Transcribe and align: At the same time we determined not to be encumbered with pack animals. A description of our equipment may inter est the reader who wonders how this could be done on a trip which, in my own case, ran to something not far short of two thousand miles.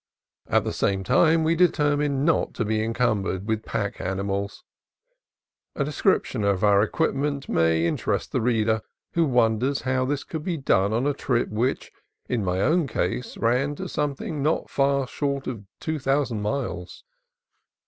At 0.47 0.63
the 0.63 0.73
same 0.73 1.03
time 1.03 1.43
we 1.43 1.53
determined 1.53 2.25
not 2.25 2.55
to 2.55 2.65
be 2.65 2.81
encumbered 2.83 3.45
with 3.47 3.61
pack 3.63 4.01
animals. 4.01 4.63
A 5.75 5.83
description 5.83 6.43
of 6.43 6.63
our 6.63 6.81
equipment 6.81 7.47
may 7.47 7.85
inter 7.85 8.13
est 8.15 8.31
the 8.31 8.41
reader 8.41 8.81
who 9.13 9.25
wonders 9.25 9.81
how 9.81 10.05
this 10.05 10.23
could 10.23 10.43
be 10.43 10.57
done 10.57 10.91
on 10.91 11.05
a 11.05 11.13
trip 11.13 11.49
which, 11.49 11.91
in 12.27 12.43
my 12.43 12.61
own 12.61 12.87
case, 12.87 13.37
ran 13.37 13.75
to 13.75 13.87
something 13.87 14.41
not 14.41 14.71
far 14.71 15.05
short 15.07 15.45
of 15.45 15.65
two 15.79 15.99
thousand 15.99 16.41
miles. 16.41 17.03